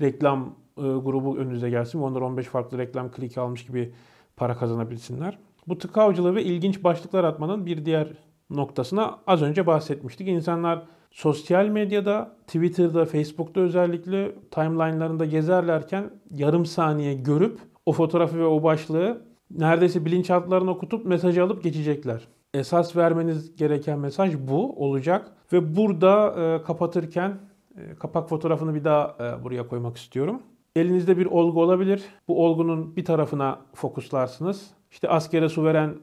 reklam 0.01 0.55
e, 0.77 0.83
grubu 0.83 1.37
önünüze 1.37 1.71
gelsin. 1.71 2.01
Onlar 2.01 2.21
15 2.21 2.47
farklı 2.47 2.79
reklam 2.79 3.11
kliki 3.11 3.41
almış 3.41 3.67
gibi 3.67 3.95
para 4.37 4.57
kazanabilsinler. 4.57 5.39
Bu 5.69 5.79
tık 5.79 5.99
avcılığı 5.99 6.35
ve 6.35 6.45
ilginç 6.45 6.85
başlıklar 6.85 7.25
atmanın 7.25 7.67
bir 7.67 7.85
diğer 7.85 8.09
noktasına 8.51 9.19
az 9.27 9.43
önce 9.43 9.67
bahsetmiştik. 9.67 10.29
İnsanlar 10.29 10.83
sosyal 11.11 11.67
medyada, 11.67 12.37
Twitter'da, 12.47 13.05
Facebook'ta 13.05 13.61
özellikle 13.61 14.35
timeline'larında 14.51 15.25
gezerlerken 15.25 16.11
yarım 16.31 16.67
saniye 16.67 17.15
görüp 17.15 17.59
o 17.87 17.93
fotoğrafı 17.93 18.39
ve 18.39 18.45
o 18.45 18.63
başlığı 18.63 19.23
neredeyse 19.51 20.05
bilinçaltlarına 20.05 20.71
okutup 20.71 21.07
mesajı 21.07 21.45
alıp 21.45 21.63
geçecekler. 21.63 22.29
Esas 22.55 22.97
vermeniz 22.97 23.57
gereken 23.57 23.99
mesaj 23.99 24.35
bu 24.39 24.85
olacak 24.85 25.33
ve 25.53 25.77
burada 25.77 26.35
e, 26.39 26.63
kapatırken 26.63 27.39
e, 27.77 27.95
kapak 27.95 28.29
fotoğrafını 28.29 28.75
bir 28.75 28.85
daha 28.85 29.17
e, 29.21 29.45
buraya 29.45 29.69
koymak 29.69 29.97
istiyorum. 29.97 30.43
Elinizde 30.77 31.19
bir 31.19 31.27
olgu 31.27 31.63
olabilir. 31.63 32.03
Bu 32.29 32.45
olgunun 32.45 32.97
bir 32.97 33.05
tarafına 33.05 33.59
fokuslarsınız. 33.75 34.71
İşte 34.91 35.09
askere 35.09 35.49
su 35.49 35.65
veren 35.65 35.95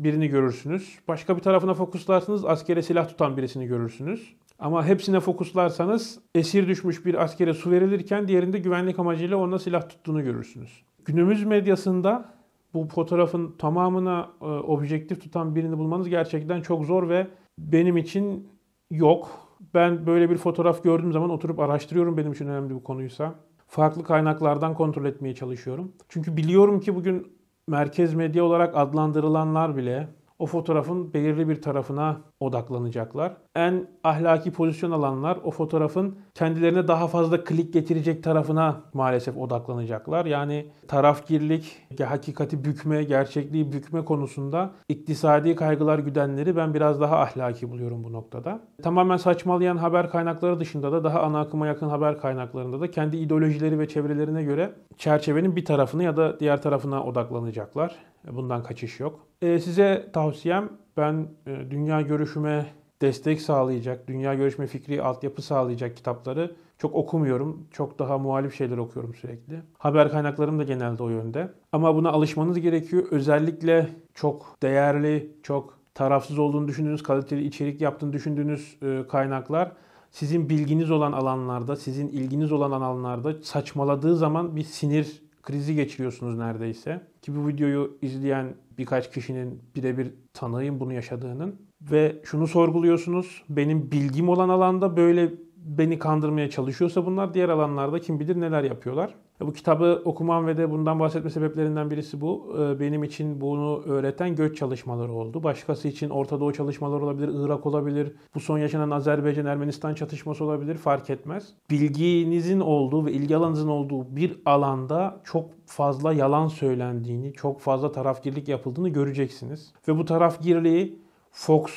birini 0.00 0.28
görürsünüz. 0.28 0.98
Başka 1.08 1.36
bir 1.36 1.42
tarafına 1.42 1.74
fokuslarsınız 1.74 2.44
askere 2.44 2.82
silah 2.82 3.08
tutan 3.08 3.36
birisini 3.36 3.66
görürsünüz. 3.66 4.36
Ama 4.58 4.86
hepsine 4.86 5.20
fokuslarsanız 5.20 6.18
esir 6.34 6.68
düşmüş 6.68 7.06
bir 7.06 7.22
askere 7.24 7.54
su 7.54 7.70
verilirken 7.70 8.28
diğerinde 8.28 8.58
güvenlik 8.58 8.98
amacıyla 8.98 9.36
ona 9.36 9.58
silah 9.58 9.88
tuttuğunu 9.88 10.24
görürsünüz. 10.24 10.82
Günümüz 11.04 11.44
medyasında 11.44 12.36
bu 12.74 12.88
fotoğrafın 12.88 13.54
tamamına 13.58 14.30
e, 14.40 14.44
objektif 14.44 15.22
tutan 15.22 15.54
birini 15.54 15.78
bulmanız 15.78 16.08
gerçekten 16.08 16.60
çok 16.60 16.84
zor 16.84 17.08
ve 17.08 17.26
benim 17.58 17.96
için 17.96 18.48
yok. 18.90 19.30
Ben 19.74 20.06
böyle 20.06 20.30
bir 20.30 20.36
fotoğraf 20.36 20.82
gördüğüm 20.82 21.12
zaman 21.12 21.30
oturup 21.30 21.58
araştırıyorum 21.60 22.16
benim 22.16 22.32
için 22.32 22.46
önemli 22.46 22.74
bir 22.74 22.84
konuysa. 22.84 23.34
Farklı 23.66 24.04
kaynaklardan 24.04 24.74
kontrol 24.74 25.04
etmeye 25.04 25.34
çalışıyorum. 25.34 25.92
Çünkü 26.08 26.36
biliyorum 26.36 26.80
ki 26.80 26.94
bugün 26.94 27.35
merkez 27.68 28.14
medya 28.14 28.44
olarak 28.44 28.76
adlandırılanlar 28.76 29.76
bile 29.76 30.08
o 30.38 30.46
fotoğrafın 30.46 31.14
belirli 31.14 31.48
bir 31.48 31.62
tarafına 31.62 32.20
odaklanacaklar. 32.40 33.36
En 33.54 33.86
ahlaki 34.04 34.52
pozisyon 34.52 34.90
alanlar 34.90 35.38
o 35.44 35.50
fotoğrafın 35.50 36.18
kendilerine 36.34 36.88
daha 36.88 37.08
fazla 37.08 37.44
klik 37.44 37.72
getirecek 37.72 38.22
tarafına 38.22 38.80
maalesef 38.94 39.36
odaklanacaklar. 39.36 40.26
Yani 40.26 40.66
tarafgirlik, 40.88 41.82
hakikati 42.04 42.64
bükme, 42.64 43.04
gerçekliği 43.04 43.72
bükme 43.72 44.04
konusunda 44.04 44.70
iktisadi 44.88 45.56
kaygılar 45.56 45.98
güdenleri 45.98 46.56
ben 46.56 46.74
biraz 46.74 47.00
daha 47.00 47.18
ahlaki 47.18 47.70
buluyorum 47.70 48.04
bu 48.04 48.12
noktada. 48.12 48.60
Tamamen 48.82 49.16
saçmalayan 49.16 49.76
haber 49.76 50.10
kaynakları 50.10 50.60
dışında 50.60 50.92
da 50.92 51.04
daha 51.04 51.22
ana 51.22 51.40
akıma 51.40 51.66
yakın 51.66 51.88
haber 51.88 52.18
kaynaklarında 52.18 52.80
da 52.80 52.90
kendi 52.90 53.16
ideolojileri 53.16 53.78
ve 53.78 53.88
çevrelerine 53.88 54.42
göre 54.42 54.72
çerçevenin 54.98 55.56
bir 55.56 55.64
tarafını 55.64 56.04
ya 56.04 56.16
da 56.16 56.40
diğer 56.40 56.62
tarafına 56.62 57.04
odaklanacaklar. 57.04 57.96
Bundan 58.32 58.62
kaçış 58.62 59.00
yok. 59.00 59.26
E, 59.42 59.58
size 59.58 60.10
tavsiyem 60.12 60.68
ben 60.96 61.28
e, 61.46 61.70
dünya 61.70 62.00
görüşüme 62.00 62.66
destek 63.00 63.40
sağlayacak, 63.40 64.08
dünya 64.08 64.34
görüşme 64.34 64.66
fikri 64.66 65.02
altyapı 65.02 65.42
sağlayacak 65.42 65.96
kitapları 65.96 66.56
çok 66.78 66.94
okumuyorum. 66.94 67.66
Çok 67.70 67.98
daha 67.98 68.18
muhalif 68.18 68.54
şeyler 68.54 68.78
okuyorum 68.78 69.14
sürekli. 69.14 69.62
Haber 69.78 70.10
kaynaklarım 70.10 70.58
da 70.58 70.62
genelde 70.62 71.02
o 71.02 71.08
yönde. 71.08 71.52
Ama 71.72 71.96
buna 71.96 72.10
alışmanız 72.10 72.60
gerekiyor. 72.60 73.06
Özellikle 73.10 73.88
çok 74.14 74.56
değerli, 74.62 75.32
çok 75.42 75.78
tarafsız 75.94 76.38
olduğunu 76.38 76.68
düşündüğünüz, 76.68 77.02
kaliteli 77.02 77.44
içerik 77.44 77.80
yaptığını 77.80 78.12
düşündüğünüz 78.12 78.76
e, 78.82 79.06
kaynaklar 79.08 79.72
sizin 80.10 80.48
bilginiz 80.48 80.90
olan 80.90 81.12
alanlarda, 81.12 81.76
sizin 81.76 82.08
ilginiz 82.08 82.52
olan 82.52 82.70
alanlarda 82.70 83.42
saçmaladığı 83.42 84.16
zaman 84.16 84.56
bir 84.56 84.62
sinir 84.62 85.22
krizi 85.46 85.74
geçiriyorsunuz 85.74 86.38
neredeyse. 86.38 87.02
Ki 87.22 87.36
bu 87.36 87.48
videoyu 87.48 87.98
izleyen 88.02 88.54
birkaç 88.78 89.12
kişinin 89.12 89.62
birebir 89.76 90.14
tanıyım 90.32 90.80
bunu 90.80 90.92
yaşadığının. 90.92 91.60
Ve 91.80 92.16
şunu 92.24 92.46
sorguluyorsunuz. 92.46 93.42
Benim 93.48 93.90
bilgim 93.90 94.28
olan 94.28 94.48
alanda 94.48 94.96
böyle 94.96 95.30
beni 95.56 95.98
kandırmaya 95.98 96.50
çalışıyorsa 96.50 97.06
bunlar 97.06 97.34
diğer 97.34 97.48
alanlarda 97.48 98.00
kim 98.00 98.20
bilir 98.20 98.40
neler 98.40 98.62
yapıyorlar. 98.62 99.14
Bu 99.40 99.52
kitabı 99.52 100.02
okumam 100.04 100.46
ve 100.46 100.56
de 100.56 100.70
bundan 100.70 101.00
bahsetme 101.00 101.30
sebeplerinden 101.30 101.90
birisi 101.90 102.20
bu. 102.20 102.56
Ee, 102.58 102.80
benim 102.80 103.04
için 103.04 103.40
bunu 103.40 103.82
öğreten 103.86 104.36
göç 104.36 104.58
çalışmaları 104.58 105.12
oldu. 105.12 105.42
Başkası 105.42 105.88
için 105.88 106.10
Orta 106.10 106.40
Doğu 106.40 106.52
çalışmaları 106.52 107.04
olabilir, 107.04 107.30
Irak 107.44 107.66
olabilir, 107.66 108.12
bu 108.34 108.40
son 108.40 108.58
yaşanan 108.58 108.90
Azerbaycan-Ermenistan 108.90 109.94
çatışması 109.94 110.44
olabilir 110.44 110.74
fark 110.74 111.10
etmez. 111.10 111.48
Bilginizin 111.70 112.60
olduğu 112.60 113.06
ve 113.06 113.12
ilgi 113.12 113.36
alanınızın 113.36 113.68
olduğu 113.68 114.16
bir 114.16 114.38
alanda 114.46 115.20
çok 115.24 115.50
fazla 115.66 116.12
yalan 116.12 116.48
söylendiğini, 116.48 117.32
çok 117.32 117.60
fazla 117.60 117.92
tarafgirlik 117.92 118.48
yapıldığını 118.48 118.88
göreceksiniz. 118.88 119.72
Ve 119.88 119.98
bu 119.98 120.04
tarafgirliği 120.04 120.98
Fox 121.30 121.70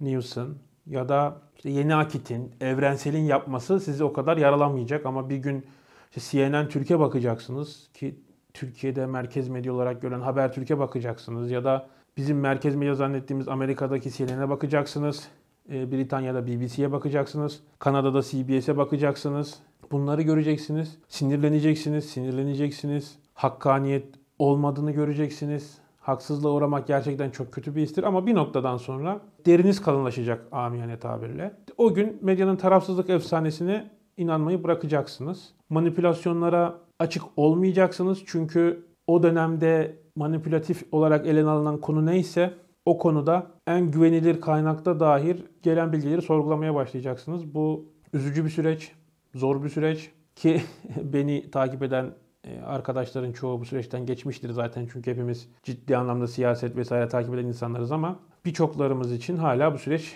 News'ın 0.00 0.58
ya 0.86 1.08
da 1.08 1.36
işte 1.56 1.70
Yeni 1.70 1.94
Akit'in, 1.94 2.50
Evrensel'in 2.60 3.22
yapması 3.22 3.80
sizi 3.80 4.04
o 4.04 4.12
kadar 4.12 4.36
yaralamayacak 4.36 5.06
ama 5.06 5.30
bir 5.30 5.36
gün 5.36 5.64
işte 6.16 6.20
CNN 6.30 6.68
Türkiye 6.68 6.98
bakacaksınız 6.98 7.88
ki 7.94 8.18
Türkiye'de 8.54 9.06
merkez 9.06 9.48
medya 9.48 9.74
olarak 9.74 10.02
gören 10.02 10.20
Haber 10.20 10.52
Türkiye 10.52 10.78
bakacaksınız 10.78 11.50
ya 11.50 11.64
da 11.64 11.88
bizim 12.16 12.40
merkez 12.40 12.76
medya 12.76 12.94
zannettiğimiz 12.94 13.48
Amerika'daki 13.48 14.10
CNN'e 14.10 14.48
bakacaksınız. 14.48 15.28
E, 15.72 15.92
Britanya'da 15.92 16.46
BBC'ye 16.46 16.92
bakacaksınız. 16.92 17.60
Kanada'da 17.78 18.22
CBS'e 18.22 18.76
bakacaksınız. 18.76 19.58
Bunları 19.90 20.22
göreceksiniz. 20.22 20.98
Sinirleneceksiniz, 21.08 22.10
sinirleneceksiniz. 22.10 23.18
Hakkaniyet 23.34 24.06
olmadığını 24.38 24.90
göreceksiniz. 24.90 25.78
Haksızlığa 26.00 26.52
uğramak 26.52 26.86
gerçekten 26.86 27.30
çok 27.30 27.52
kötü 27.52 27.76
bir 27.76 27.82
histir 27.82 28.02
ama 28.02 28.26
bir 28.26 28.34
noktadan 28.34 28.76
sonra 28.76 29.20
deriniz 29.46 29.82
kalınlaşacak 29.82 30.44
amiyane 30.52 30.98
tabirle. 30.98 31.54
O 31.76 31.94
gün 31.94 32.18
medyanın 32.22 32.56
tarafsızlık 32.56 33.10
efsanesine 33.10 33.90
inanmayı 34.18 34.64
bırakacaksınız. 34.64 35.54
Manipülasyonlara 35.70 36.74
açık 36.98 37.22
olmayacaksınız 37.36 38.22
çünkü 38.26 38.86
o 39.06 39.22
dönemde 39.22 39.96
manipülatif 40.16 40.82
olarak 40.92 41.26
ele 41.26 41.44
alınan 41.44 41.80
konu 41.80 42.06
neyse 42.06 42.54
o 42.84 42.98
konuda 42.98 43.46
en 43.66 43.90
güvenilir 43.90 44.40
kaynakta 44.40 45.00
dahil 45.00 45.36
gelen 45.62 45.92
bilgileri 45.92 46.22
sorgulamaya 46.22 46.74
başlayacaksınız. 46.74 47.54
Bu 47.54 47.84
üzücü 48.12 48.44
bir 48.44 48.50
süreç, 48.50 48.92
zor 49.34 49.64
bir 49.64 49.68
süreç 49.68 50.10
ki 50.36 50.62
beni 51.02 51.50
takip 51.50 51.82
eden 51.82 52.10
e, 52.44 52.60
arkadaşların 52.60 53.32
çoğu 53.32 53.60
bu 53.60 53.64
süreçten 53.64 54.06
geçmiştir 54.06 54.50
zaten 54.50 54.88
çünkü 54.92 55.10
hepimiz 55.10 55.48
ciddi 55.62 55.96
anlamda 55.96 56.26
siyaset 56.26 56.76
vesaire 56.76 57.08
takip 57.08 57.34
eden 57.34 57.46
insanlarız 57.46 57.92
ama 57.92 58.18
birçoklarımız 58.44 59.12
için 59.12 59.36
hala 59.36 59.74
bu 59.74 59.78
süreç 59.78 60.14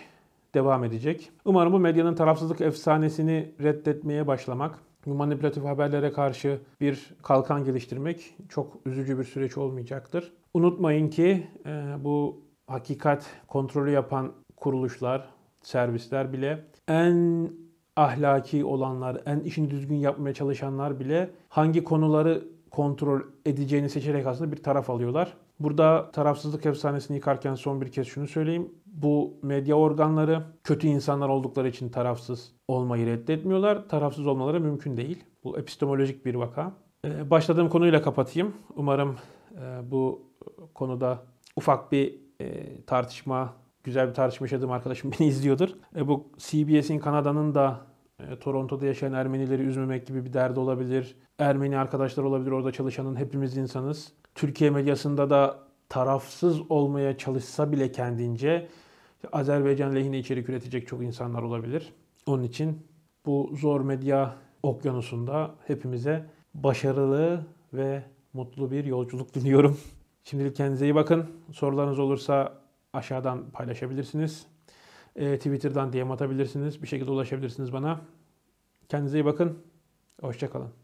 devam 0.54 0.85
edecek. 0.85 1.30
Umarım 1.44 1.73
bu 1.73 1.78
medyanın 1.78 2.14
tarafsızlık 2.14 2.61
efsanesini 2.61 3.54
reddetmeye 3.62 4.26
başlamak, 4.26 4.78
bu 5.06 5.14
manipülatif 5.14 5.64
haberlere 5.64 6.12
karşı 6.12 6.61
bir 6.80 7.14
kalkan 7.23 7.64
geliştirmek 7.64 8.37
çok 8.49 8.78
üzücü 8.87 9.18
bir 9.18 9.25
süreç 9.25 9.59
olmayacaktır. 9.59 10.32
Unutmayın 10.54 11.09
ki 11.09 11.47
e, 11.66 12.04
bu 12.04 12.40
hakikat 12.66 13.26
kontrolü 13.47 13.90
yapan 13.90 14.32
kuruluşlar, 14.56 15.28
servisler 15.62 16.32
bile 16.32 16.64
en 16.88 17.50
ahlaki 17.97 18.64
olanlar, 18.64 19.23
en 19.26 19.40
işini 19.40 19.71
düzgün 19.71 19.97
yapmaya 19.97 20.35
çalışanlar 20.35 21.00
bile 21.00 21.30
hangi 21.49 21.85
konuları 21.85 22.44
kontrol 22.71 23.21
edeceğini 23.47 23.88
seçerek 23.88 24.26
aslında 24.26 24.52
bir 24.52 24.62
taraf 24.62 24.90
alıyorlar. 24.90 25.32
Burada 25.62 26.11
tarafsızlık 26.11 26.66
efsanesini 26.66 27.16
yıkarken 27.16 27.54
son 27.54 27.81
bir 27.81 27.92
kez 27.92 28.07
şunu 28.07 28.26
söyleyeyim. 28.26 28.73
Bu 28.87 29.38
medya 29.42 29.75
organları 29.75 30.42
kötü 30.64 30.87
insanlar 30.87 31.28
oldukları 31.28 31.69
için 31.69 31.88
tarafsız 31.88 32.52
olmayı 32.69 33.07
reddetmiyorlar. 33.07 33.88
Tarafsız 33.88 34.26
olmaları 34.26 34.61
mümkün 34.61 34.97
değil. 34.97 35.25
Bu 35.45 35.59
epistemolojik 35.59 36.26
bir 36.26 36.35
vaka. 36.35 36.73
Ee, 37.07 37.31
başladığım 37.31 37.69
konuyla 37.69 38.02
kapatayım. 38.02 38.54
Umarım 38.76 39.16
e, 39.52 39.90
bu 39.90 40.23
konuda 40.75 41.19
ufak 41.57 41.92
bir 41.92 42.14
e, 42.40 42.76
tartışma, 42.85 43.52
güzel 43.85 44.09
bir 44.09 44.14
tartışma 44.14 44.45
yaşadığım 44.45 44.71
arkadaşım 44.71 45.11
beni 45.21 45.28
izliyordur. 45.28 45.69
E, 45.97 46.09
bu 46.09 46.26
CBS'in 46.38 46.99
Kanada'nın 46.99 47.54
da 47.54 47.81
Toronto'da 48.40 48.86
yaşayan 48.86 49.13
Ermenileri 49.13 49.63
üzmemek 49.63 50.06
gibi 50.06 50.25
bir 50.25 50.32
derdi 50.32 50.60
olabilir. 50.60 51.17
Ermeni 51.39 51.78
arkadaşlar 51.78 52.25
olabilir 52.25 52.50
orada 52.50 52.73
çalışanın 52.73 53.17
hepimiz 53.17 53.56
insanız. 53.56 54.13
Türkiye 54.34 54.71
medyasında 54.71 55.30
da 55.30 55.58
tarafsız 55.88 56.71
olmaya 56.71 57.18
çalışsa 57.18 57.73
bile 57.73 57.92
kendince 57.92 58.68
Azerbaycan 59.32 59.95
lehine 59.95 60.18
içerik 60.18 60.49
üretecek 60.49 60.88
çok 60.88 61.02
insanlar 61.02 61.42
olabilir. 61.42 61.92
Onun 62.26 62.42
için 62.42 62.86
bu 63.26 63.50
zor 63.54 63.80
medya 63.80 64.36
okyanusunda 64.62 65.54
hepimize 65.66 66.26
başarılı 66.54 67.47
ve 67.73 68.02
mutlu 68.32 68.71
bir 68.71 68.84
yolculuk 68.84 69.34
diliyorum. 69.34 69.78
Şimdilik 70.25 70.56
kendinize 70.56 70.86
iyi 70.86 70.95
bakın. 70.95 71.30
Sorularınız 71.52 71.99
olursa 71.99 72.58
aşağıdan 72.92 73.50
paylaşabilirsiniz. 73.50 74.47
E, 75.16 75.36
Twitter'dan 75.36 75.92
DM 75.92 76.10
atabilirsiniz. 76.10 76.82
Bir 76.82 76.86
şekilde 76.86 77.10
ulaşabilirsiniz 77.10 77.73
bana. 77.73 78.00
Kendinize 78.88 79.18
iyi 79.18 79.25
bakın. 79.25 79.58
Hoşçakalın. 80.21 80.81